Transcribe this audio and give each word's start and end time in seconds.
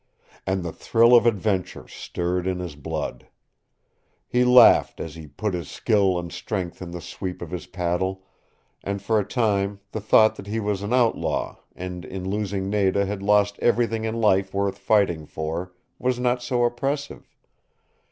And 0.47 0.63
the 0.63 0.71
thrill 0.71 1.15
of 1.15 1.27
adventure 1.27 1.87
stirred 1.87 2.47
in 2.47 2.57
his 2.57 2.75
blood. 2.75 3.27
He 4.27 4.43
laughed 4.43 4.99
as 4.99 5.13
he 5.13 5.27
put 5.27 5.53
his 5.53 5.69
skill 5.69 6.17
and 6.17 6.31
strength 6.31 6.81
in 6.81 6.89
the 6.89 6.99
sweep 7.01 7.39
of 7.39 7.51
his 7.51 7.67
paddle, 7.67 8.23
and 8.83 8.99
for 8.99 9.19
a 9.19 9.23
time 9.23 9.79
the 9.91 10.01
thought 10.01 10.37
that 10.37 10.47
he 10.47 10.59
was 10.59 10.81
an 10.81 10.91
outlaw, 10.91 11.57
and 11.75 12.03
in 12.03 12.27
losing 12.31 12.67
Nada 12.67 13.05
had 13.05 13.21
lost 13.21 13.59
everything 13.59 14.03
in 14.03 14.19
life 14.19 14.55
worth 14.55 14.89
righting 14.89 15.27
for, 15.27 15.71
was 15.99 16.17
not 16.17 16.41
so 16.41 16.63
oppressive. 16.63 17.37